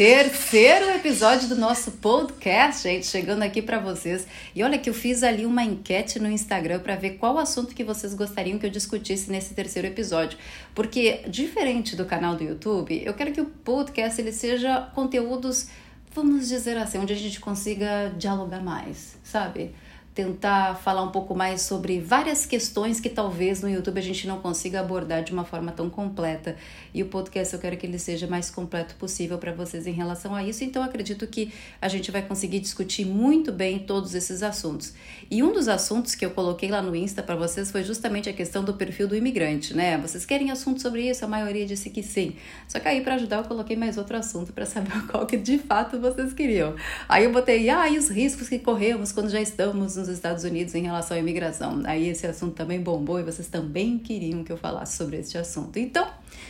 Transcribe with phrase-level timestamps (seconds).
[0.00, 4.26] Terceiro episódio do nosso podcast, gente, chegando aqui para vocês.
[4.54, 7.84] E olha que eu fiz ali uma enquete no Instagram para ver qual assunto que
[7.84, 10.38] vocês gostariam que eu discutisse nesse terceiro episódio.
[10.74, 15.66] Porque diferente do canal do YouTube, eu quero que o podcast ele seja conteúdos,
[16.14, 19.74] vamos dizer assim, onde a gente consiga dialogar mais, sabe?
[20.14, 24.40] Tentar falar um pouco mais sobre várias questões que talvez no YouTube a gente não
[24.40, 26.56] consiga abordar de uma forma tão completa.
[26.92, 30.34] E o podcast eu quero que ele seja mais completo possível para vocês em relação
[30.34, 30.64] a isso.
[30.64, 34.92] Então acredito que a gente vai conseguir discutir muito bem todos esses assuntos.
[35.30, 38.32] E um dos assuntos que eu coloquei lá no Insta para vocês foi justamente a
[38.32, 39.96] questão do perfil do imigrante, né?
[39.96, 41.24] Vocês querem assunto sobre isso?
[41.24, 42.34] A maioria disse que sim.
[42.66, 45.56] Só que aí para ajudar eu coloquei mais outro assunto para saber qual que de
[45.58, 46.74] fato vocês queriam.
[47.08, 50.74] Aí eu botei, ah, e os riscos que corremos quando já estamos nos Estados Unidos
[50.74, 51.82] em relação à imigração.
[51.84, 55.78] Aí esse assunto também bombou e vocês também queriam que eu falasse sobre este assunto.
[55.78, 56.06] Então,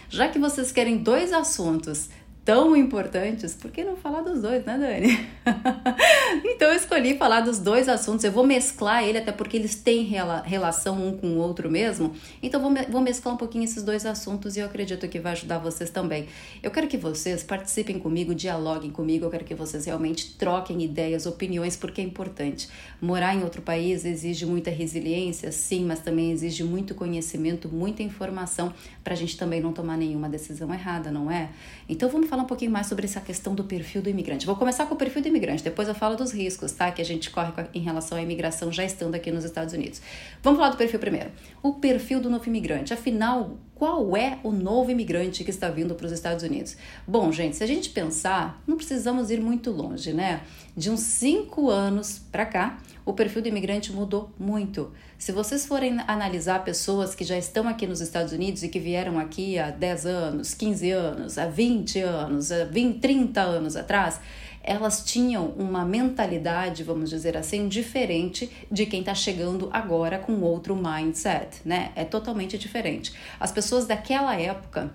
[0.08, 2.08] já que vocês querem dois assuntos
[2.50, 5.24] tão importantes, por que não falar dos dois, né, Dani?
[6.44, 8.24] então eu escolhi falar dos dois assuntos.
[8.24, 12.12] Eu vou mesclar ele, até porque eles têm relação um com o outro mesmo.
[12.42, 15.58] Então vou, vou mesclar um pouquinho esses dois assuntos e eu acredito que vai ajudar
[15.58, 16.26] vocês também.
[16.60, 19.26] Eu quero que vocês participem comigo, dialoguem comigo.
[19.26, 22.68] Eu quero que vocês realmente troquem ideias, opiniões, porque é importante.
[23.00, 28.74] Morar em outro país exige muita resiliência, sim, mas também exige muito conhecimento, muita informação
[29.04, 31.50] para a gente também não tomar nenhuma decisão errada, não é?
[31.88, 34.46] Então vamos falar um pouquinho mais sobre essa questão do perfil do imigrante.
[34.46, 36.90] Vou começar com o perfil do imigrante, depois eu falo dos riscos, tá?
[36.90, 40.00] Que a gente corre em relação à imigração já estando aqui nos Estados Unidos.
[40.42, 41.30] Vamos falar do perfil primeiro.
[41.62, 42.92] O perfil do novo imigrante.
[42.92, 46.76] Afinal, qual é o novo imigrante que está vindo para os Estados Unidos?
[47.08, 50.42] Bom, gente, se a gente pensar, não precisamos ir muito longe, né?
[50.76, 54.92] De uns cinco anos para cá, o perfil do imigrante mudou muito.
[55.16, 59.18] Se vocês forem analisar pessoas que já estão aqui nos Estados Unidos e que vieram
[59.18, 64.20] aqui há 10 anos, 15 anos, há 20 anos, há 20, 30 anos atrás,
[64.62, 70.76] elas tinham uma mentalidade, vamos dizer assim, diferente de quem está chegando agora com outro
[70.76, 71.92] mindset, né?
[71.96, 73.12] É totalmente diferente.
[73.38, 74.92] As pessoas daquela época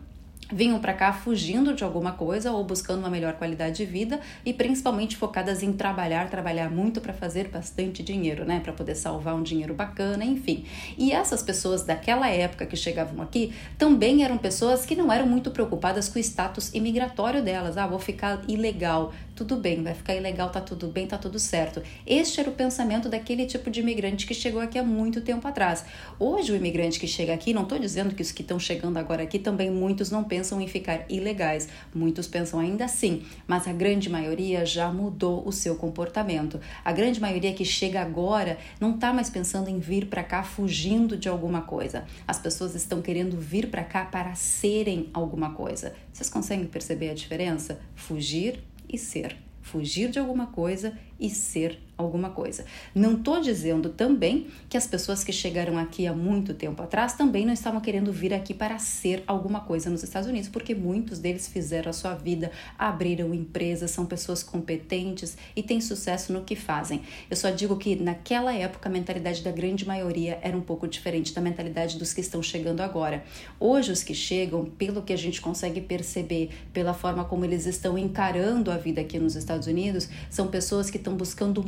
[0.51, 4.53] vinham para cá fugindo de alguma coisa ou buscando uma melhor qualidade de vida e
[4.53, 9.41] principalmente focadas em trabalhar, trabalhar muito para fazer bastante dinheiro, né, para poder salvar um
[9.41, 10.65] dinheiro bacana, enfim.
[10.97, 15.51] E essas pessoas daquela época que chegavam aqui também eram pessoas que não eram muito
[15.51, 17.77] preocupadas com o status imigratório delas.
[17.77, 21.83] Ah, vou ficar ilegal, tudo bem, vai ficar ilegal, tá tudo bem, tá tudo certo.
[22.07, 25.83] Este era o pensamento daquele tipo de imigrante que chegou aqui há muito tempo atrás.
[26.17, 29.23] Hoje o imigrante que chega aqui, não estou dizendo que os que estão chegando agora
[29.23, 31.67] aqui também muitos não pensam em ficar ilegais.
[31.93, 36.57] Muitos pensam ainda assim, mas a grande maioria já mudou o seu comportamento.
[36.83, 41.17] A grande maioria que chega agora não está mais pensando em vir para cá fugindo
[41.17, 42.05] de alguma coisa.
[42.25, 45.93] As pessoas estão querendo vir para cá para serem alguma coisa.
[46.13, 47.81] Vocês conseguem perceber a diferença?
[47.95, 48.63] Fugir
[48.95, 49.37] e ser.
[49.61, 52.65] Fugir de alguma coisa e ser alguma coisa.
[52.93, 57.45] Não estou dizendo também que as pessoas que chegaram aqui há muito tempo atrás também
[57.45, 61.47] não estavam querendo vir aqui para ser alguma coisa nos Estados Unidos, porque muitos deles
[61.47, 67.01] fizeram a sua vida, abriram empresas, são pessoas competentes e têm sucesso no que fazem.
[67.29, 71.33] Eu só digo que naquela época a mentalidade da grande maioria era um pouco diferente
[71.33, 73.23] da mentalidade dos que estão chegando agora.
[73.59, 77.97] Hoje, os que chegam, pelo que a gente consegue perceber, pela forma como eles estão
[77.97, 81.63] encarando a vida aqui nos Estados Unidos, são pessoas que estão buscando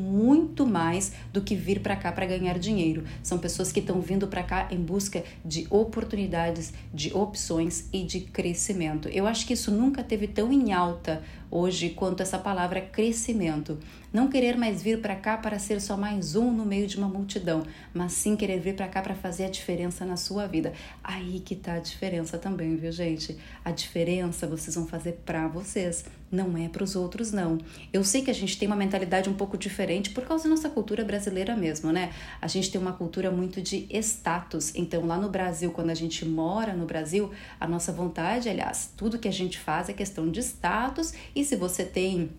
[0.65, 3.03] mais do que vir para cá para ganhar dinheiro.
[3.21, 8.21] São pessoas que estão vindo para cá em busca de oportunidades, de opções e de
[8.21, 9.07] crescimento.
[9.09, 13.77] Eu acho que isso nunca teve tão em alta hoje quanto essa palavra crescimento.
[14.11, 17.09] Não querer mais vir para cá para ser só mais um no meio de uma
[17.09, 17.63] multidão,
[17.93, 20.71] mas sim querer vir para cá para fazer a diferença na sua vida.
[21.03, 23.37] Aí que tá a diferença também, viu, gente?
[23.65, 27.57] A diferença vocês vão fazer para vocês, não é para os outros não.
[27.91, 30.69] Eu sei que a gente tem uma mentalidade um pouco diferente por causa da nossa
[30.69, 32.13] cultura brasileira mesmo, né?
[32.41, 34.73] A gente tem uma cultura muito de status.
[34.73, 37.29] Então, lá no Brasil, quando a gente mora no Brasil,
[37.59, 41.57] a nossa vontade, aliás, tudo que a gente faz é questão de status e se
[41.57, 42.29] você tem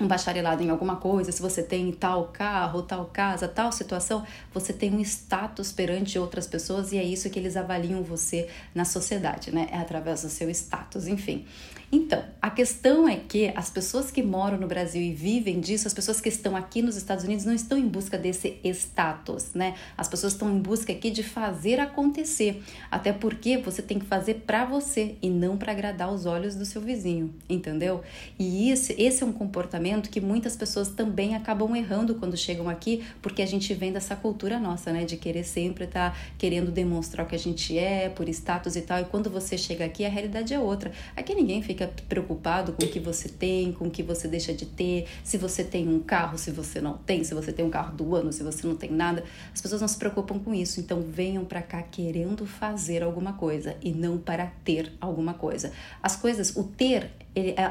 [0.00, 4.72] um bacharelado em alguma coisa, se você tem tal carro, tal casa, tal situação, você
[4.72, 9.54] tem um status perante outras pessoas e é isso que eles avaliam você na sociedade,
[9.54, 9.68] né?
[9.70, 11.44] É através do seu status, enfim.
[11.92, 15.94] Então, a questão é que as pessoas que moram no Brasil e vivem disso, as
[15.94, 19.76] pessoas que estão aqui nos Estados Unidos não estão em busca desse status, né?
[19.96, 24.42] As pessoas estão em busca aqui de fazer acontecer, até porque você tem que fazer
[24.44, 28.02] para você e não para agradar os olhos do seu vizinho, entendeu?
[28.36, 32.68] E isso, esse é um comportamento comportamento que muitas pessoas também acabam errando quando chegam
[32.68, 36.70] aqui, porque a gente vem dessa cultura nossa, né, de querer sempre estar tá querendo
[36.70, 39.00] demonstrar o que a gente é, por status e tal.
[39.00, 40.90] E quando você chega aqui, a realidade é outra.
[41.14, 44.64] Aqui ninguém fica preocupado com o que você tem, com o que você deixa de
[44.64, 47.94] ter, se você tem um carro, se você não tem, se você tem um carro
[47.94, 49.22] do ano, se você não tem nada.
[49.52, 50.80] As pessoas não se preocupam com isso.
[50.80, 55.72] Então venham para cá querendo fazer alguma coisa e não para ter alguma coisa.
[56.02, 57.10] As coisas, o ter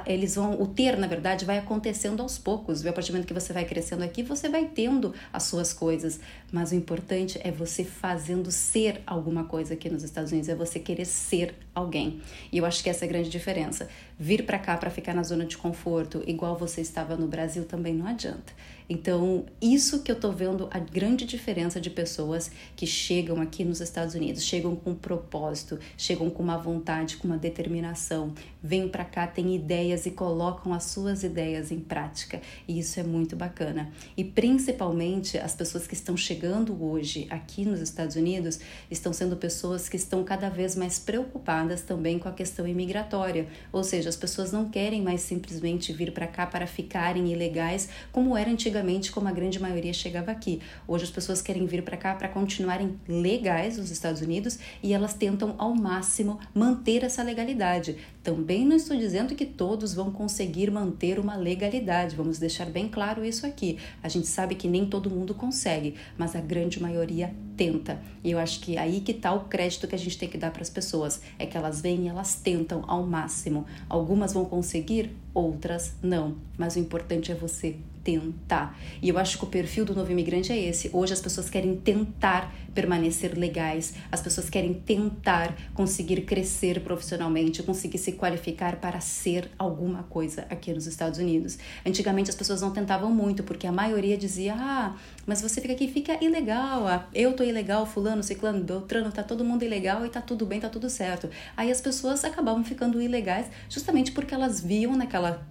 [0.05, 1.57] eles vão, o ter, na verdade, vai
[2.03, 2.85] acontecendo aos poucos.
[2.85, 6.19] A partir do momento que você vai crescendo aqui, você vai tendo as suas coisas.
[6.51, 10.79] Mas o importante é você fazendo ser alguma coisa aqui nos Estados Unidos, é você
[10.79, 12.21] querer ser alguém.
[12.51, 13.87] E eu acho que essa é a grande diferença.
[14.19, 17.93] Vir para cá para ficar na zona de conforto, igual você estava no Brasil, também
[17.93, 18.53] não adianta.
[18.89, 23.81] Então, isso que eu tô vendo a grande diferença de pessoas que chegam aqui nos
[23.81, 29.05] Estados Unidos, chegam com um propósito, chegam com uma vontade, com uma determinação, vêm para
[29.05, 32.41] cá, têm ideias e colocam as suas ideias em prática.
[32.67, 33.91] E isso é muito bacana.
[34.17, 38.59] E principalmente as pessoas que estão chegando hoje aqui nos Estados Unidos
[38.91, 43.83] estão sendo pessoas que estão cada vez mais preocupadas também com a questão imigratória, ou
[43.83, 48.49] seja, as pessoas não querem mais simplesmente vir para cá para ficarem ilegais como era
[48.49, 50.61] antigamente antigamente, como a grande maioria chegava aqui.
[50.87, 55.13] Hoje as pessoas querem vir para cá para continuarem legais nos Estados Unidos e elas
[55.13, 57.97] tentam ao máximo manter essa legalidade.
[58.23, 63.25] Também não estou dizendo que todos vão conseguir manter uma legalidade, vamos deixar bem claro
[63.25, 63.77] isso aqui.
[64.01, 68.01] A gente sabe que nem todo mundo consegue, mas a grande maioria tenta.
[68.23, 70.51] E eu acho que aí que está o crédito que a gente tem que dar
[70.51, 73.65] para as pessoas, é que elas vêm e elas tentam ao máximo.
[73.89, 78.77] Algumas vão conseguir, outras não, mas o importante é você tentar.
[79.01, 80.89] E eu acho que o perfil do novo imigrante é esse.
[80.93, 87.99] Hoje as pessoas querem tentar permanecer legais, as pessoas querem tentar conseguir crescer profissionalmente, conseguir
[87.99, 91.57] se qualificar para ser alguma coisa aqui nos Estados Unidos.
[91.85, 94.95] Antigamente as pessoas não tentavam muito, porque a maioria dizia: "Ah,
[95.25, 96.87] mas você fica aqui, fica ilegal.
[96.87, 100.59] Ah, eu tô ilegal, fulano, ciclano, beltrano, tá todo mundo ilegal e tá tudo bem,
[100.59, 101.29] tá tudo certo".
[101.55, 105.45] Aí as pessoas acabavam ficando ilegais justamente porque elas viam naquela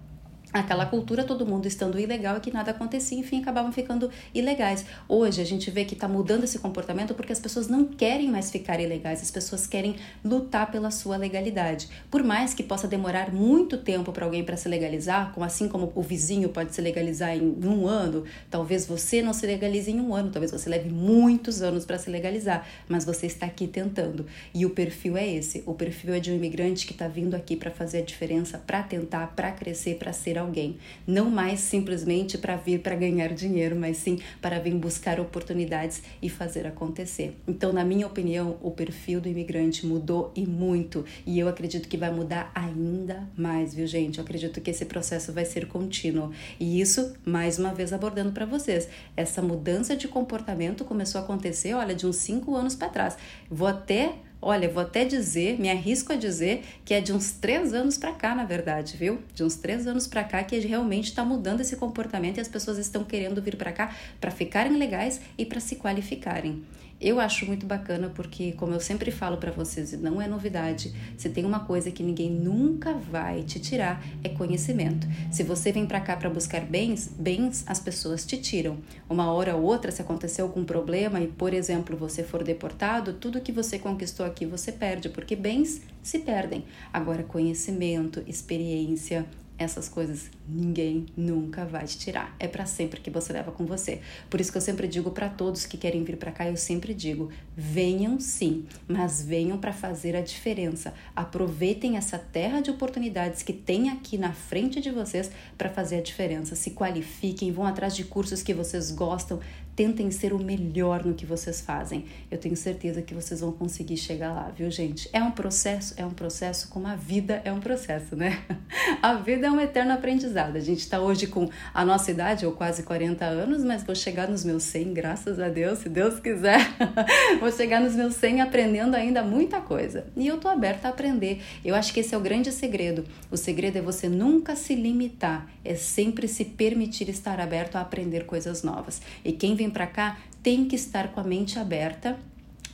[0.53, 4.85] aquela cultura, todo mundo estando ilegal e que nada acontecia, enfim, acabavam ficando ilegais.
[5.09, 8.51] Hoje a gente vê que está mudando esse comportamento porque as pessoas não querem mais
[8.51, 11.89] ficar ilegais, as pessoas querem lutar pela sua legalidade.
[12.11, 15.91] Por mais que possa demorar muito tempo para alguém para se legalizar, como assim como
[15.95, 20.13] o vizinho pode se legalizar em um ano, talvez você não se legalize em um
[20.13, 24.27] ano, talvez você leve muitos anos para se legalizar, mas você está aqui tentando.
[24.53, 27.55] E o perfil é esse, o perfil é de um imigrante que está vindo aqui
[27.55, 30.77] para fazer a diferença, para tentar, para crescer, para ser alguém.
[31.07, 36.29] Não mais simplesmente para vir para ganhar dinheiro, mas sim para vir buscar oportunidades e
[36.29, 37.35] fazer acontecer.
[37.47, 41.05] Então, na minha opinião, o perfil do imigrante mudou e muito.
[41.25, 44.19] E eu acredito que vai mudar ainda mais, viu, gente?
[44.19, 46.31] Eu acredito que esse processo vai ser contínuo.
[46.59, 48.87] E isso, mais uma vez, abordando para vocês.
[49.15, 53.17] Essa mudança de comportamento começou a acontecer, olha, de uns cinco anos para trás.
[53.49, 54.13] Vou até
[54.45, 58.11] Olha, vou até dizer, me arrisco a dizer que é de uns três anos para
[58.11, 59.19] cá, na verdade, viu?
[59.33, 62.77] De uns três anos para cá que realmente está mudando esse comportamento e as pessoas
[62.77, 66.61] estão querendo vir para cá para ficarem legais e para se qualificarem.
[67.03, 71.29] Eu acho muito bacana porque, como eu sempre falo para vocês, não é novidade, se
[71.29, 75.05] tem uma coisa que ninguém nunca vai te tirar é conhecimento.
[75.29, 78.77] Se você vem para cá para buscar bens, bens as pessoas te tiram.
[79.09, 83.41] Uma hora ou outra, se acontecer algum problema e, por exemplo, você for deportado, tudo
[83.41, 86.63] que você conquistou aqui você perde, porque bens se perdem.
[86.93, 89.25] Agora, conhecimento, experiência,
[89.57, 92.35] essas coisas ninguém nunca vai te tirar.
[92.39, 94.01] É para sempre que você leva com você.
[94.29, 96.93] Por isso que eu sempre digo para todos que querem vir para cá, eu sempre
[96.93, 100.93] digo: venham sim, mas venham para fazer a diferença.
[101.15, 106.01] Aproveitem essa terra de oportunidades que tem aqui na frente de vocês para fazer a
[106.01, 106.55] diferença.
[106.55, 109.39] Se qualifiquem, vão atrás de cursos que vocês gostam,
[109.75, 112.05] tentem ser o melhor no que vocês fazem.
[112.29, 115.09] Eu tenho certeza que vocês vão conseguir chegar lá, viu, gente?
[115.11, 118.41] É um processo, é um processo como a vida é um processo, né?
[119.01, 120.55] A vida é um eterno aprendizado.
[120.55, 124.29] A gente está hoje com a nossa idade, ou quase 40 anos, mas vou chegar
[124.29, 126.59] nos meus 100, graças a Deus, se Deus quiser.
[127.39, 130.05] vou chegar nos meus 100 aprendendo ainda muita coisa.
[130.15, 131.41] E eu tô aberta a aprender.
[131.63, 133.03] Eu acho que esse é o grande segredo.
[133.29, 138.25] O segredo é você nunca se limitar, é sempre se permitir estar aberto a aprender
[138.25, 139.01] coisas novas.
[139.23, 142.19] E quem vem para cá tem que estar com a mente aberta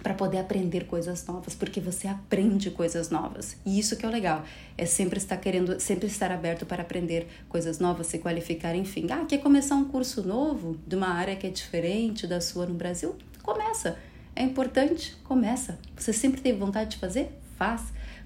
[0.02, 3.58] para poder aprender coisas novas, porque você aprende coisas novas.
[3.66, 4.44] E isso que é o legal,
[4.78, 9.08] é sempre estar querendo, sempre estar aberto para aprender coisas novas, se qualificar, enfim.
[9.12, 12.76] Ah, quer começar um curso novo de uma área que é diferente da sua no
[12.76, 13.16] Brasil?
[13.44, 13.98] Começa.
[14.36, 15.78] É importante, começa.
[15.98, 17.30] Você sempre teve vontade de fazer?
[17.58, 17.84] Faz.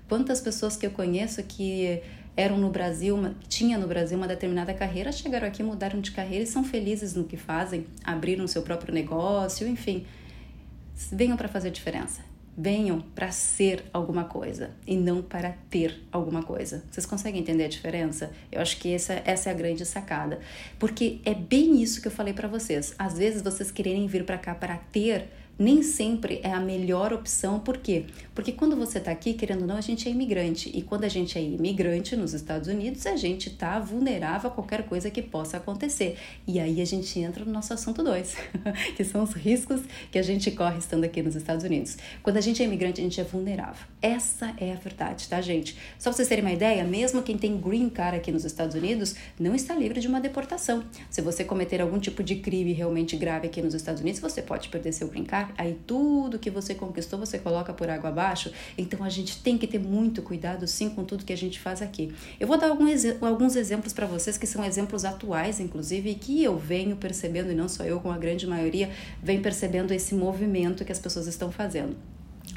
[0.07, 2.03] Quantas pessoas que eu conheço que
[2.35, 6.43] eram no Brasil, uma, tinha no Brasil uma determinada carreira, chegaram aqui, mudaram de carreira
[6.43, 10.05] e são felizes no que fazem, abriram seu próprio negócio, enfim.
[11.11, 12.21] Venham para fazer diferença.
[12.55, 16.83] Venham para ser alguma coisa e não para ter alguma coisa.
[16.91, 18.31] Vocês conseguem entender a diferença?
[18.51, 20.39] Eu acho que essa, essa é a grande sacada.
[20.77, 22.93] Porque é bem isso que eu falei para vocês.
[22.97, 27.59] Às vezes vocês quererem vir para cá para ter nem sempre é a melhor opção.
[27.59, 28.05] Por quê?
[28.33, 30.71] Porque quando você está aqui, querendo ou não, a gente é imigrante.
[30.73, 34.83] E quando a gente é imigrante nos Estados Unidos, a gente está vulnerável a qualquer
[34.83, 36.17] coisa que possa acontecer.
[36.47, 38.35] E aí a gente entra no nosso assunto 2,
[38.97, 39.81] que são os riscos
[40.11, 41.97] que a gente corre estando aqui nos Estados Unidos.
[42.23, 43.85] Quando a gente é imigrante, a gente é vulnerável.
[44.01, 45.77] Essa é a verdade, tá, gente?
[45.99, 49.15] Só pra vocês terem uma ideia, mesmo quem tem green card aqui nos Estados Unidos
[49.39, 50.83] não está livre de uma deportação.
[51.09, 54.69] Se você cometer algum tipo de crime realmente grave aqui nos Estados Unidos, você pode
[54.69, 58.51] perder seu green card aí tudo que você conquistou você coloca por água abaixo.
[58.77, 61.81] Então a gente tem que ter muito cuidado sim com tudo que a gente faz
[61.81, 62.13] aqui.
[62.39, 66.57] Eu vou dar alguns, exemplos para vocês que são exemplos atuais, inclusive, e que eu
[66.57, 68.89] venho percebendo, e não só eu, com a grande maioria,
[69.21, 71.95] vem percebendo esse movimento que as pessoas estão fazendo.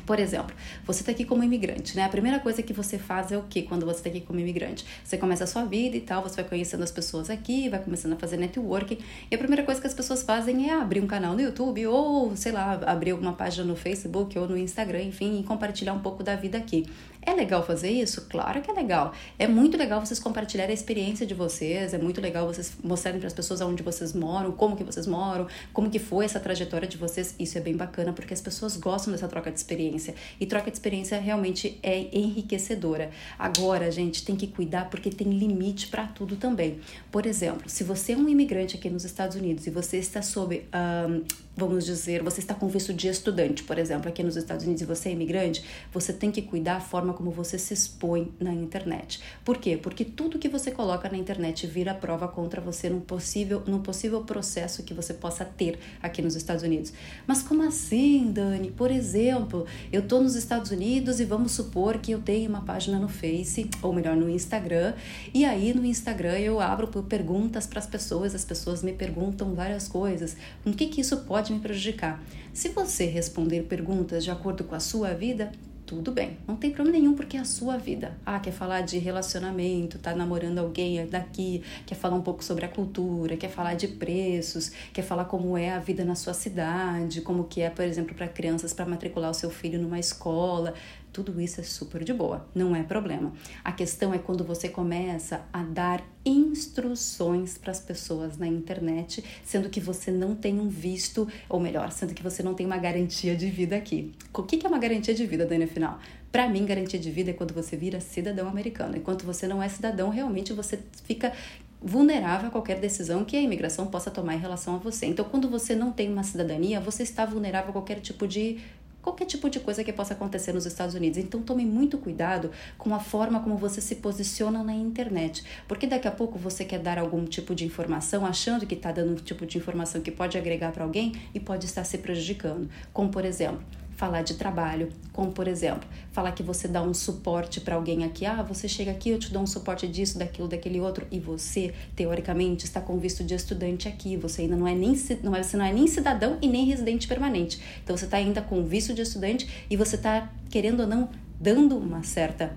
[0.07, 0.55] Por exemplo,
[0.87, 2.05] você está aqui como imigrante, né?
[2.05, 4.87] A primeira coisa que você faz é o que quando você está aqui como imigrante?
[5.03, 8.13] Você começa a sua vida e tal, você vai conhecendo as pessoas aqui, vai começando
[8.13, 8.99] a fazer networking.
[9.29, 12.37] E a primeira coisa que as pessoas fazem é abrir um canal no YouTube ou,
[12.37, 16.23] sei lá, abrir alguma página no Facebook ou no Instagram, enfim, e compartilhar um pouco
[16.23, 16.87] da vida aqui.
[17.27, 18.27] É legal fazer isso?
[18.31, 19.13] Claro que é legal.
[19.37, 23.27] É muito legal vocês compartilharem a experiência de vocês, é muito legal vocês mostrarem para
[23.27, 26.97] as pessoas onde vocês moram, como que vocês moram, como que foi essa trajetória de
[26.97, 27.35] vocês.
[27.37, 29.96] Isso é bem bacana porque as pessoas gostam dessa troca de experiência.
[30.41, 33.11] E troca de experiência realmente é enriquecedora.
[33.39, 36.79] Agora, gente, tem que cuidar porque tem limite para tudo também.
[37.11, 40.67] Por exemplo, se você é um imigrante aqui nos Estados Unidos e você está sob
[41.09, 41.25] um,
[41.57, 44.85] vamos dizer, você está com visto de estudante, por exemplo, aqui nos Estados Unidos e
[44.85, 49.21] você é imigrante, você tem que cuidar a forma como você se expõe na internet.
[49.43, 49.77] Por quê?
[49.77, 54.21] Porque tudo que você coloca na internet vira prova contra você num possível, num possível
[54.23, 56.93] processo que você possa ter aqui nos Estados Unidos.
[57.27, 58.71] Mas como assim, Dani?
[58.71, 62.99] Por exemplo, eu estou nos Estados Unidos e vamos supor que eu tenho uma página
[62.99, 64.95] no Face, ou melhor, no Instagram,
[65.33, 69.89] e aí no Instagram eu abro perguntas para as pessoas, as pessoas me perguntam várias
[69.89, 70.37] coisas.
[70.65, 72.23] O que que isso pode me prejudicar.
[72.53, 75.53] Se você responder perguntas de acordo com a sua vida,
[75.87, 78.19] tudo bem, não tem problema nenhum porque é a sua vida.
[78.27, 82.69] Ah, quer falar de relacionamento, tá namorando alguém daqui, quer falar um pouco sobre a
[82.69, 87.45] cultura, quer falar de preços, quer falar como é a vida na sua cidade, como
[87.45, 90.75] que é, por exemplo, para crianças para matricular o seu filho numa escola.
[91.17, 93.33] Tudo isso é super de boa, não é problema.
[93.65, 99.71] A questão é quando você começa a dar instruções para as pessoas na internet, sendo
[99.71, 103.35] que você não tem um visto, ou melhor, sendo que você não tem uma garantia
[103.35, 104.13] de vida aqui.
[104.31, 105.99] O que é uma garantia de vida, Dani, afinal?
[106.31, 108.95] Para mim, garantia de vida é quando você vira cidadão americano.
[108.95, 111.33] Enquanto você não é cidadão, realmente você fica
[111.81, 115.07] vulnerável a qualquer decisão que a imigração possa tomar em relação a você.
[115.07, 118.59] Então, quando você não tem uma cidadania, você está vulnerável a qualquer tipo de
[119.07, 121.17] qualquer tipo de coisa que possa acontecer nos Estados Unidos.
[121.17, 126.09] Então tome muito cuidado com a forma como você se posiciona na internet, porque daqui
[126.09, 129.47] a pouco você quer dar algum tipo de informação achando que está dando um tipo
[129.47, 132.69] de informação que pode agregar para alguém e pode estar se prejudicando.
[132.93, 133.61] Como por exemplo,
[133.97, 138.25] falar de trabalho, como por exemplo, falar que você dá um suporte para alguém aqui,
[138.27, 141.75] ah, você chega aqui, eu te dou um suporte disso, daquilo, daquele outro, e você,
[141.97, 145.57] teoricamente, está com visto de estudante aqui, você ainda não é nem, não é, você
[145.57, 147.61] não é nem cidadão e nem residente permanente.
[147.83, 151.09] Então você está ainda com visto de estudante e você está, querendo ou não,
[151.41, 152.55] dando uma certa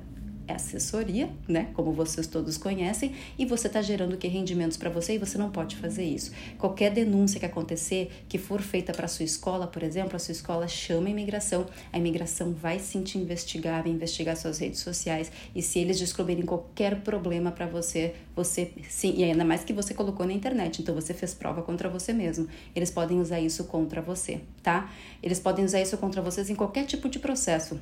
[0.55, 1.69] assessoria, né?
[1.73, 5.49] Como vocês todos conhecem, e você está gerando que rendimentos para você e você não
[5.49, 6.31] pode fazer isso.
[6.57, 10.67] Qualquer denúncia que acontecer, que for feita para sua escola, por exemplo, a sua escola
[10.67, 15.61] chama a imigração, a imigração vai sim te investigar, vai investigar suas redes sociais e
[15.61, 20.25] se eles descobrirem qualquer problema para você, você sim, e ainda mais que você colocou
[20.25, 22.47] na internet, então você fez prova contra você mesmo.
[22.75, 24.91] Eles podem usar isso contra você, tá?
[25.21, 27.79] Eles podem usar isso contra vocês em qualquer tipo de processo.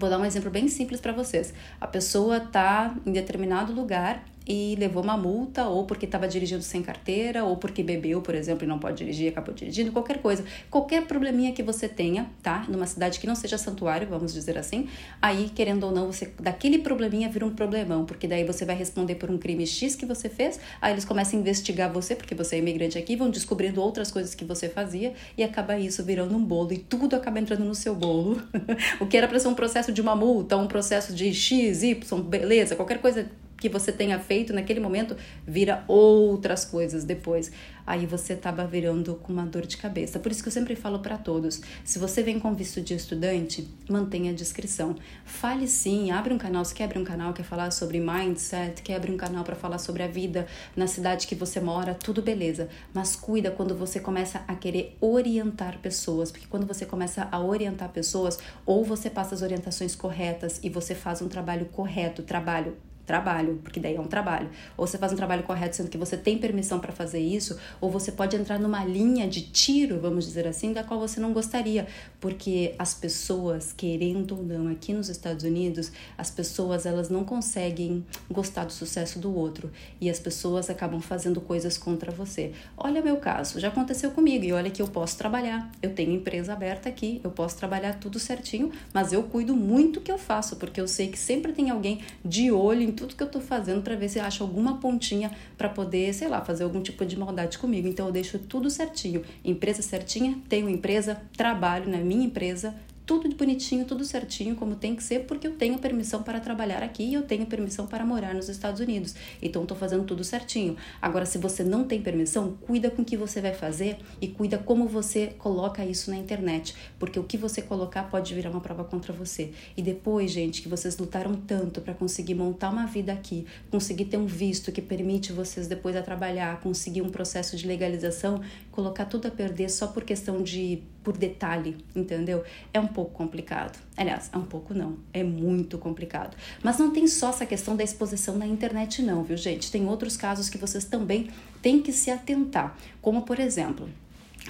[0.00, 1.52] Vou dar um exemplo bem simples para vocês.
[1.78, 6.82] A pessoa está em determinado lugar e levou uma multa, ou porque estava dirigindo sem
[6.82, 10.44] carteira, ou porque bebeu, por exemplo, e não pode dirigir, acabou dirigindo, qualquer coisa.
[10.70, 12.64] Qualquer probleminha que você tenha, tá?
[12.68, 14.88] Numa cidade que não seja santuário, vamos dizer assim,
[15.20, 19.16] aí, querendo ou não, você daquele probleminha vira um problemão, porque daí você vai responder
[19.16, 22.56] por um crime X que você fez, aí eles começam a investigar você, porque você
[22.56, 26.44] é imigrante aqui, vão descobrindo outras coisas que você fazia, e acaba isso virando um
[26.44, 28.42] bolo, e tudo acaba entrando no seu bolo.
[28.98, 32.22] o que era para ser um processo de uma multa, um processo de X, Y,
[32.22, 37.52] beleza, qualquer coisa que você tenha feito naquele momento vira outras coisas depois.
[37.86, 40.18] Aí você acaba virando com uma dor de cabeça.
[40.18, 43.68] Por isso que eu sempre falo para todos: se você vem com visto de estudante,
[43.88, 44.94] mantenha a discrição.
[45.24, 48.94] Fale sim, abre um canal, se quer abrir um canal, quer falar sobre mindset, quer
[48.94, 52.68] abrir um canal para falar sobre a vida na cidade que você mora, tudo beleza.
[52.94, 57.88] Mas cuida quando você começa a querer orientar pessoas, porque quando você começa a orientar
[57.88, 62.76] pessoas, ou você passa as orientações corretas e você faz um trabalho correto, trabalho
[63.10, 64.48] trabalho, porque daí é um trabalho.
[64.76, 67.90] Ou você faz um trabalho correto sendo que você tem permissão para fazer isso, ou
[67.90, 71.88] você pode entrar numa linha de tiro, vamos dizer assim, da qual você não gostaria,
[72.20, 78.06] porque as pessoas, querendo ou não, aqui nos Estados Unidos, as pessoas elas não conseguem
[78.30, 82.52] gostar do sucesso do outro e as pessoas acabam fazendo coisas contra você.
[82.76, 85.68] Olha meu caso, já aconteceu comigo e olha que eu posso trabalhar.
[85.82, 90.12] Eu tenho empresa aberta aqui, eu posso trabalhar tudo certinho, mas eu cuido muito que
[90.12, 93.28] eu faço, porque eu sei que sempre tem alguém de olho em tudo que eu
[93.28, 97.04] tô fazendo para ver se acha alguma pontinha para poder, sei lá, fazer algum tipo
[97.06, 97.88] de maldade comigo.
[97.88, 99.22] Então eu deixo tudo certinho.
[99.42, 102.74] Empresa certinha, tenho empresa, trabalho na minha empresa,
[103.18, 107.02] tudo bonitinho, tudo certinho, como tem que ser, porque eu tenho permissão para trabalhar aqui
[107.02, 109.14] e eu tenho permissão para morar nos Estados Unidos.
[109.42, 110.76] Então, estou fazendo tudo certinho.
[111.00, 114.58] Agora, se você não tem permissão, cuida com o que você vai fazer e cuida
[114.58, 118.84] como você coloca isso na internet, porque o que você colocar pode virar uma prova
[118.84, 119.52] contra você.
[119.76, 124.18] E depois, gente, que vocês lutaram tanto para conseguir montar uma vida aqui, conseguir ter
[124.18, 128.40] um visto que permite vocês depois a trabalhar, conseguir um processo de legalização,
[128.70, 132.44] colocar tudo a perder só por questão de por detalhe, entendeu?
[132.72, 133.78] É um pouco complicado.
[133.96, 136.36] Aliás, é um pouco não, é muito complicado.
[136.62, 139.70] Mas não tem só essa questão da exposição na internet não, viu, gente?
[139.70, 141.30] Tem outros casos que vocês também
[141.62, 143.88] têm que se atentar, como por exemplo,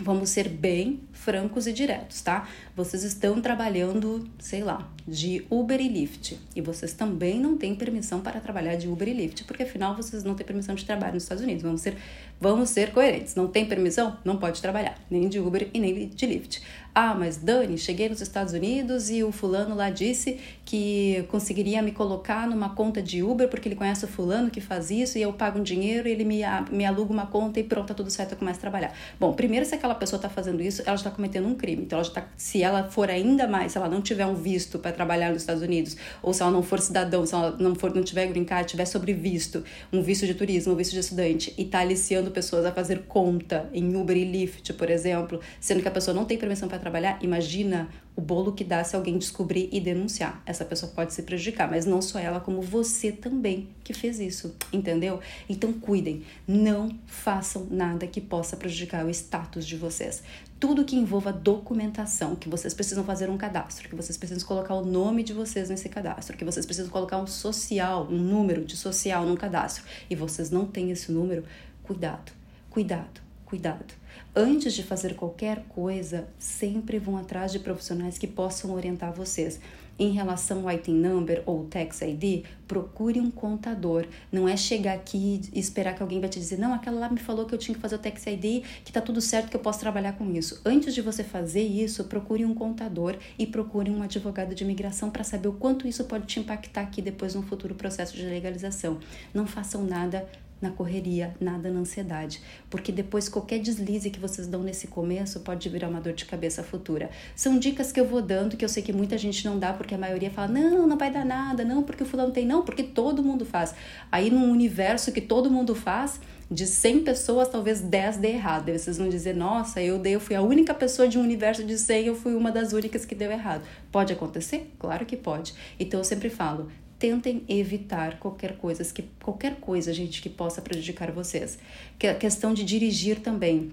[0.01, 2.49] Vamos ser bem francos e diretos, tá?
[2.75, 8.21] Vocês estão trabalhando, sei lá, de Uber e Lyft e vocês também não têm permissão
[8.21, 11.25] para trabalhar de Uber e Lyft, porque afinal vocês não têm permissão de trabalho nos
[11.25, 11.63] Estados Unidos.
[11.63, 11.97] Vamos ser,
[12.41, 13.35] vamos ser coerentes.
[13.35, 14.17] Não tem permissão?
[14.25, 16.63] Não pode trabalhar, nem de Uber e nem de Lyft.
[16.93, 21.93] Ah, mas Dani, cheguei nos Estados Unidos e o fulano lá disse que conseguiria me
[21.93, 25.33] colocar numa conta de Uber porque ele conhece o fulano que faz isso e eu
[25.33, 28.39] pago um dinheiro ele me, me aluga uma conta e pronto, tá tudo certo, eu
[28.39, 28.93] começo a trabalhar.
[29.21, 31.83] Bom, primeiro, se aquela pessoa está fazendo isso, ela está cometendo um crime.
[31.83, 34.93] Então, ela tá, se ela for ainda mais, se ela não tiver um visto para
[34.93, 38.03] trabalhar nos Estados Unidos, ou se ela não for cidadão, se ela não for não
[38.03, 41.63] tiver green card, tiver sobre visto, um visto de turismo, um visto de estudante, e
[41.63, 45.91] está aliciando pessoas a fazer conta em Uber e Lyft, por exemplo, sendo que a
[45.91, 49.81] pessoa não tem permissão para trabalhar, imagina o bolo que dá se alguém descobrir e
[49.81, 50.43] denunciar.
[50.45, 54.55] Essa pessoa pode se prejudicar, mas não só ela, como você também que fez isso,
[54.73, 55.21] entendeu?
[55.49, 60.23] Então cuidem, não façam nada que possa prejudicar o status de vocês.
[60.59, 64.85] Tudo que envolva documentação, que vocês precisam fazer um cadastro, que vocês precisam colocar o
[64.85, 69.25] nome de vocês nesse cadastro, que vocês precisam colocar um social, um número de social
[69.25, 71.45] no cadastro, e vocês não têm esse número,
[71.83, 72.33] cuidado,
[72.69, 74.01] cuidado, cuidado
[74.35, 79.61] Antes de fazer qualquer coisa, sempre vão atrás de profissionais que possam orientar vocês.
[79.99, 84.07] Em relação ao item number ou tax ID, procure um contador.
[84.33, 87.19] Não é chegar aqui e esperar que alguém vai te dizer, não, aquela lá me
[87.19, 89.61] falou que eu tinha que fazer o tax ID, que tá tudo certo, que eu
[89.61, 90.63] posso trabalhar com isso.
[90.65, 95.25] Antes de você fazer isso, procure um contador e procure um advogado de imigração para
[95.25, 99.01] saber o quanto isso pode te impactar aqui depois no futuro processo de legalização.
[99.35, 100.27] Não façam nada
[100.61, 105.69] na correria, nada na ansiedade, porque depois qualquer deslize que vocês dão nesse começo pode
[105.69, 107.11] virar uma dor de cabeça futura.
[107.35, 109.95] São dicas que eu vou dando que eu sei que muita gente não dá porque
[109.95, 112.83] a maioria fala: "Não, não vai dar nada, não, porque o fulano tem não, porque
[112.83, 113.75] todo mundo faz".
[114.13, 116.21] Aí num universo que todo mundo faz,
[116.51, 118.71] de 100 pessoas, talvez 10 dê errado.
[118.71, 121.65] Aí vocês vão dizer: "Nossa, eu dei, eu fui a única pessoa de um universo
[121.65, 123.63] de 100, eu fui uma das únicas que deu errado".
[123.93, 124.73] Pode acontecer?
[124.79, 125.55] Claro que pode.
[125.79, 126.69] Então eu sempre falo:
[127.01, 131.59] tentem evitar qualquer coisa que qualquer coisa, gente, que possa prejudicar vocês.
[131.99, 133.73] Que a questão de dirigir também.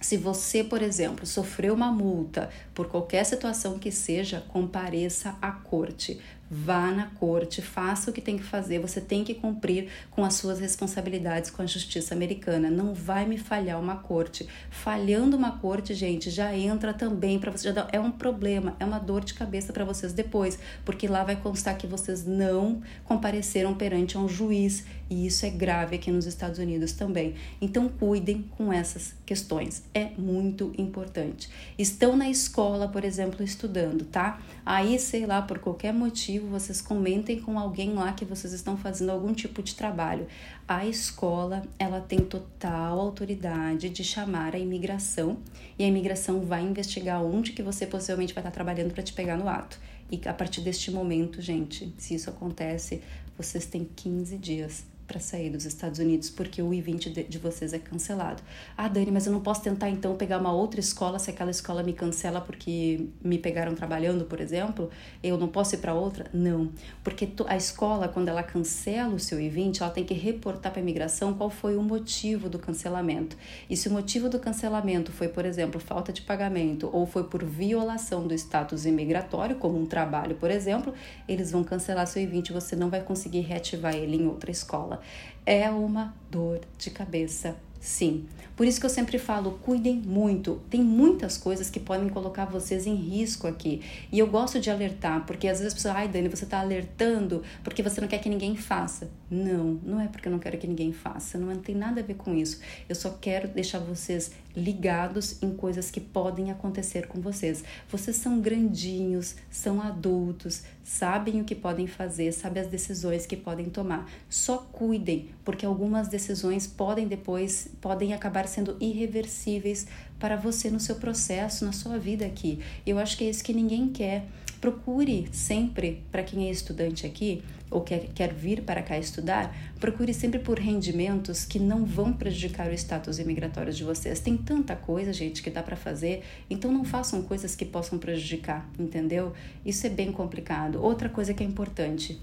[0.00, 6.20] Se você, por exemplo, sofreu uma multa por qualquer situação que seja, compareça à corte
[6.50, 10.34] vá na corte, faça o que tem que fazer, você tem que cumprir com as
[10.34, 12.70] suas responsabilidades com a justiça americana.
[12.70, 14.48] Não vai me falhar uma corte.
[14.70, 19.24] Falhando uma corte, gente, já entra também para você é um problema, é uma dor
[19.24, 24.28] de cabeça para vocês depois, porque lá vai constar que vocês não compareceram perante um
[24.28, 27.34] juiz e isso é grave aqui nos Estados Unidos também.
[27.60, 29.82] Então cuidem com essas questões.
[29.94, 31.48] É muito importante.
[31.78, 34.40] Estão na escola, por exemplo, estudando, tá?
[34.64, 39.10] Aí, sei lá, por qualquer motivo, vocês comentem com alguém lá que vocês estão fazendo
[39.10, 40.26] algum tipo de trabalho.
[40.66, 45.38] A escola, ela tem total autoridade de chamar a imigração
[45.78, 49.36] e a imigração vai investigar onde que você possivelmente vai estar trabalhando para te pegar
[49.36, 49.80] no ato.
[50.10, 53.02] E a partir deste momento, gente, se isso acontece,
[53.36, 57.72] vocês têm 15 dias para sair dos Estados Unidos porque o I-20 de, de, vocês
[57.72, 58.42] é cancelado.
[58.76, 61.82] Ah, Dani, mas eu não posso tentar então pegar uma outra escola se aquela escola
[61.82, 64.90] me cancela porque me pegaram trabalhando, por exemplo?
[65.22, 66.26] Eu não posso ir para outra?
[66.32, 66.70] Não,
[67.02, 70.82] porque a escola, quando ela cancela o seu I-20, ela tem que reportar para a
[70.82, 73.36] imigração qual foi o motivo do cancelamento.
[73.70, 77.42] E se o motivo do cancelamento foi, por exemplo, falta de pagamento ou foi por
[77.42, 80.92] violação do status imigratório, como um trabalho, por exemplo,
[81.26, 84.97] eles vão cancelar seu I-20 e você não vai conseguir reativar ele em outra escola.
[85.44, 88.26] É uma dor de cabeça Sim.
[88.56, 90.60] Por isso que eu sempre falo, cuidem muito.
[90.68, 93.80] Tem muitas coisas que podem colocar vocês em risco aqui.
[94.10, 97.42] E eu gosto de alertar, porque às vezes as pessoas, ai Dani, você está alertando
[97.62, 99.08] porque você não quer que ninguém faça.
[99.30, 101.36] Não, não é porque eu não quero que ninguém faça.
[101.36, 102.60] Não tem nada a ver com isso.
[102.88, 107.62] Eu só quero deixar vocês ligados em coisas que podem acontecer com vocês.
[107.90, 113.68] Vocês são grandinhos, são adultos, sabem o que podem fazer, sabem as decisões que podem
[113.68, 114.10] tomar.
[114.28, 119.86] Só cuidem, porque algumas decisões podem depois podem acabar sendo irreversíveis
[120.18, 122.58] para você no seu processo, na sua vida aqui.
[122.86, 124.26] Eu acho que é isso que ninguém quer.
[124.60, 130.12] Procure sempre, para quem é estudante aqui ou quer, quer vir para cá estudar, procure
[130.12, 134.20] sempre por rendimentos que não vão prejudicar o status imigratório de vocês.
[134.20, 138.68] Tem tanta coisa, gente, que dá para fazer, então não façam coisas que possam prejudicar,
[138.78, 139.32] entendeu?
[139.64, 140.82] Isso é bem complicado.
[140.82, 142.20] Outra coisa que é importante,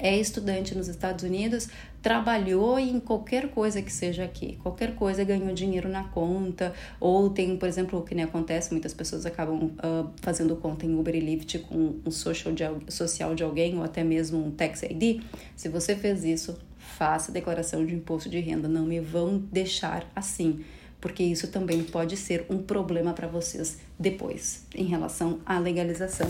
[0.00, 1.68] é estudante nos Estados Unidos,
[2.00, 7.56] trabalhou em qualquer coisa que seja aqui, qualquer coisa ganhou dinheiro na conta, ou tem,
[7.56, 11.20] por exemplo, o que nem acontece, muitas pessoas acabam uh, fazendo conta em Uber e
[11.20, 15.22] Lyft com um social de, social de alguém, ou até mesmo um tax ID.
[15.54, 20.64] Se você fez isso, faça declaração de imposto de renda, não me vão deixar assim
[21.02, 26.28] porque isso também pode ser um problema para vocês depois, em relação à legalização.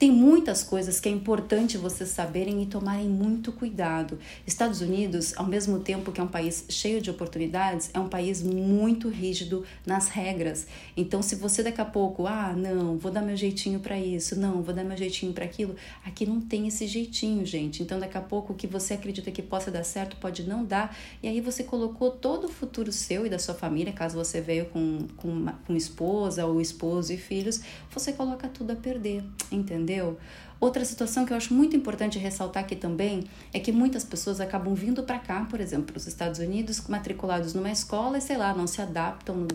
[0.00, 4.18] Tem muitas coisas que é importante vocês saberem e tomarem muito cuidado.
[4.46, 8.42] Estados Unidos, ao mesmo tempo que é um país cheio de oportunidades, é um país
[8.42, 10.66] muito rígido nas regras.
[10.96, 14.62] Então, se você daqui a pouco, ah, não, vou dar meu jeitinho para isso, não,
[14.62, 17.82] vou dar meu jeitinho para aquilo, aqui não tem esse jeitinho, gente.
[17.82, 20.96] Então, daqui a pouco o que você acredita que possa dar certo pode não dar,
[21.22, 24.64] e aí você colocou todo o futuro seu e da sua família, caso você veio
[24.64, 27.60] com, com, com esposa ou esposo e filhos,
[27.90, 29.89] você coloca tudo a perder, entendeu?
[29.90, 30.18] Entendeu?
[30.60, 34.74] Outra situação que eu acho muito importante ressaltar aqui também é que muitas pessoas acabam
[34.74, 38.52] vindo para cá, por exemplo, para os Estados Unidos, matriculados numa escola e sei lá,
[38.52, 39.46] não se adaptam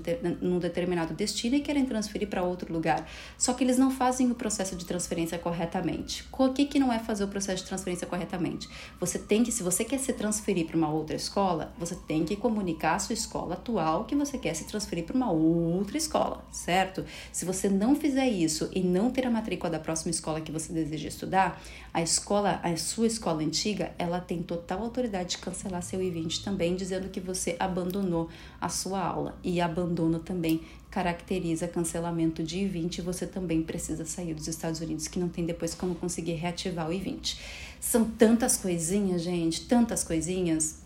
[0.42, 3.08] num, determinado destino e querem transferir para outro lugar.
[3.38, 6.26] Só que eles não fazem o processo de transferência corretamente.
[6.32, 8.68] O que, que não é fazer o processo de transferência corretamente?
[9.00, 12.36] Você tem que, se você quer se transferir para uma outra escola, você tem que
[12.36, 17.06] comunicar a sua escola atual que você quer se transferir para uma outra escola, certo?
[17.32, 20.74] Se você não fizer isso e não ter a matrícula da próxima escola que você
[20.74, 21.62] deseja, deseja estudar,
[21.94, 26.76] a escola, a sua escola antiga, ela tem total autoridade de cancelar seu I-20 também,
[26.76, 28.30] dizendo que você abandonou
[28.60, 29.38] a sua aula.
[29.44, 35.08] E abandono também caracteriza cancelamento de I-20 e você também precisa sair dos Estados Unidos,
[35.08, 37.38] que não tem depois como conseguir reativar o I-20.
[37.80, 40.85] São tantas coisinhas, gente, tantas coisinhas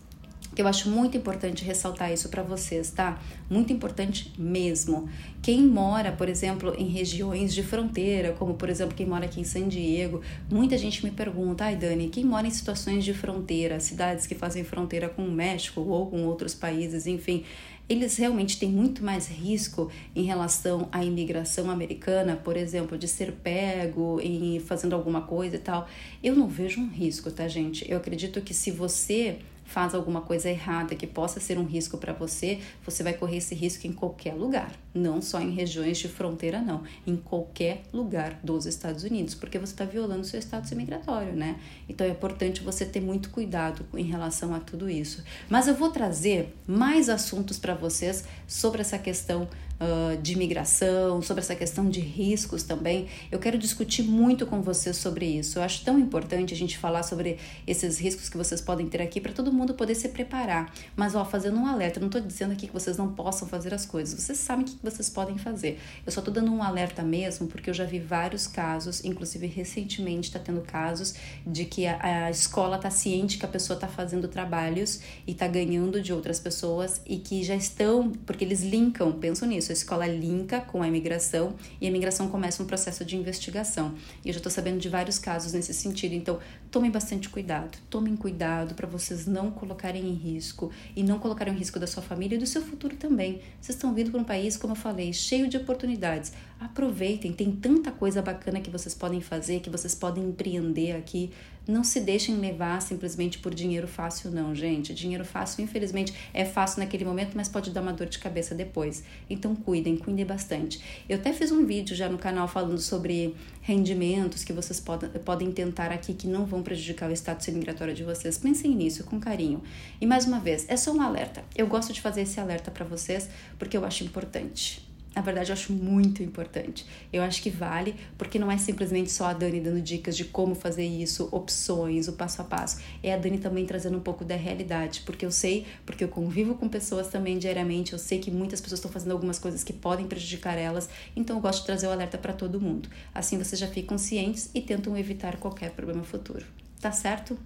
[0.54, 3.20] que eu acho muito importante ressaltar isso para vocês, tá?
[3.48, 5.08] Muito importante mesmo.
[5.42, 9.44] Quem mora, por exemplo, em regiões de fronteira, como por exemplo quem mora aqui em
[9.44, 14.26] San Diego, muita gente me pergunta, ai Dani, quem mora em situações de fronteira, cidades
[14.26, 17.44] que fazem fronteira com o México ou com outros países, enfim,
[17.90, 23.32] eles realmente têm muito mais risco em relação à imigração americana, por exemplo, de ser
[23.32, 25.88] pego em fazendo alguma coisa e tal.
[26.22, 27.90] Eu não vejo um risco, tá, gente?
[27.90, 32.12] Eu acredito que se você faz alguma coisa errada que possa ser um risco para
[32.12, 36.60] você, você vai correr esse risco em qualquer lugar, não só em regiões de fronteira,
[36.60, 41.60] não, em qualquer lugar dos Estados Unidos, porque você está violando seu status imigratório, né?
[41.88, 45.22] Então é importante você ter muito cuidado em relação a tudo isso.
[45.48, 49.48] Mas eu vou trazer mais assuntos para vocês sobre essa questão
[49.80, 53.08] uh, de imigração, sobre essa questão de riscos também.
[53.30, 55.58] Eu quero discutir muito com vocês sobre isso.
[55.58, 59.20] Eu acho tão importante a gente falar sobre esses riscos que vocês podem ter aqui
[59.20, 60.72] para todo mundo poder se preparar.
[60.94, 63.72] Mas, ó, fazendo um alerta, eu não estou dizendo aqui que vocês não possam fazer
[63.72, 65.78] as coisas, vocês sabem o que vocês podem fazer.
[66.04, 70.28] Eu só estou dando um alerta mesmo porque eu já vi vários casos, inclusive recentemente
[70.28, 71.14] está tendo casos
[71.46, 75.46] de que a, a escola está ciente que a pessoa está fazendo trabalhos e está
[75.46, 80.06] ganhando de outras pessoas e que já estão, porque eles linkam, pensam nisso, a escola
[80.06, 83.94] linka com a imigração e a imigração começa um processo de investigação.
[84.24, 86.38] E eu já estou sabendo de vários casos nesse sentido, então
[86.70, 91.56] tomem bastante cuidado, tomem cuidado para vocês não colocarem em risco e não colocarem em
[91.56, 93.40] risco da sua família e do seu futuro também.
[93.60, 96.32] Vocês estão vindo para um país, como eu falei, cheio de oportunidades.
[96.60, 101.30] Aproveitem, tem tanta coisa bacana que vocês podem fazer, que vocês podem empreender aqui.
[101.66, 104.92] Não se deixem levar simplesmente por dinheiro fácil, não, gente.
[104.92, 109.02] Dinheiro fácil, infelizmente, é fácil naquele momento, mas pode dar uma dor de cabeça depois.
[109.30, 111.02] Então, cuidem, cuidem bastante.
[111.08, 115.50] Eu até fiz um vídeo já no canal falando sobre rendimentos que vocês podem, podem
[115.50, 118.36] tentar aqui que não vão prejudicar o status imigratório de vocês.
[118.36, 119.62] Pensem nisso com carinho.
[119.98, 121.42] E mais uma vez, é só um alerta.
[121.56, 124.89] Eu gosto de fazer esse alerta para vocês porque eu acho importante.
[125.14, 126.86] Na verdade, eu acho muito importante.
[127.12, 130.54] Eu acho que vale, porque não é simplesmente só a Dani dando dicas de como
[130.54, 132.80] fazer isso, opções, o passo a passo.
[133.02, 136.54] É a Dani também trazendo um pouco da realidade, porque eu sei, porque eu convivo
[136.54, 140.06] com pessoas também diariamente, eu sei que muitas pessoas estão fazendo algumas coisas que podem
[140.06, 142.88] prejudicar elas, então eu gosto de trazer o alerta para todo mundo.
[143.12, 146.46] Assim vocês já ficam cientes e tentam evitar qualquer problema futuro.
[146.80, 147.36] Tá certo?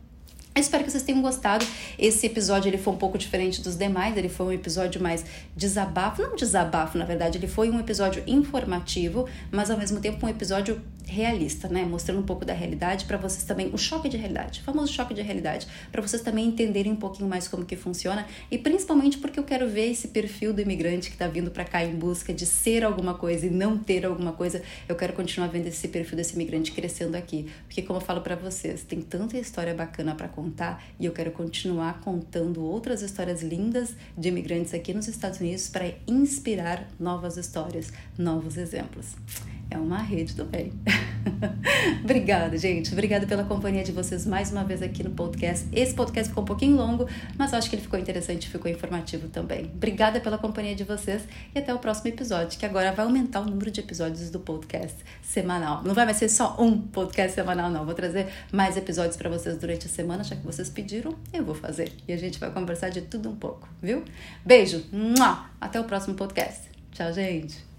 [0.57, 1.67] Eu espero que vocês tenham gostado.
[1.99, 5.25] Esse episódio ele foi um pouco diferente dos demais, ele foi um episódio mais
[5.57, 10.29] desabafo, não desabafo, na verdade, ele foi um episódio informativo, mas ao mesmo tempo um
[10.29, 11.85] episódio realista, né?
[11.85, 15.15] Mostrando um pouco da realidade para vocês também, o choque de realidade, o famoso choque
[15.15, 19.39] de realidade, para vocês também entenderem um pouquinho mais como que funciona e principalmente porque
[19.39, 22.47] eu quero ver esse perfil do imigrante que está vindo para cá em busca de
[22.47, 24.63] ser alguma coisa e não ter alguma coisa.
[24.89, 28.37] Eu quero continuar vendo esse perfil desse imigrante crescendo aqui, porque como eu falo para
[28.37, 33.95] vocês, tem tanta história bacana para contar e eu quero continuar contando outras histórias lindas
[34.17, 39.15] de imigrantes aqui nos Estados Unidos para inspirar novas histórias, novos exemplos
[39.71, 40.73] é uma rede do bem.
[42.03, 42.93] Obrigada, gente.
[42.93, 45.67] Obrigada pela companhia de vocês mais uma vez aqui no podcast.
[45.73, 49.71] Esse podcast ficou um pouquinho longo, mas acho que ele ficou interessante, ficou informativo também.
[49.75, 51.23] Obrigada pela companhia de vocês
[51.55, 54.97] e até o próximo episódio, que agora vai aumentar o número de episódios do podcast
[55.23, 55.83] semanal.
[55.83, 57.85] Não vai mais ser só um podcast semanal, não.
[57.85, 61.55] Vou trazer mais episódios para vocês durante a semana, já que vocês pediram, eu vou
[61.55, 61.93] fazer.
[62.07, 64.05] E a gente vai conversar de tudo um pouco, viu?
[64.45, 64.85] Beijo.
[65.61, 66.69] Até o próximo podcast.
[66.93, 67.74] Tchau, gente.